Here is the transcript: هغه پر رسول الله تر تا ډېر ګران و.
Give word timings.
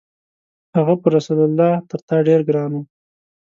هغه 0.75 0.93
پر 1.01 1.09
رسول 1.17 1.39
الله 1.47 1.71
تر 1.89 1.99
تا 2.07 2.15
ډېر 2.27 2.39
ګران 2.49 2.71
و. 2.73 2.81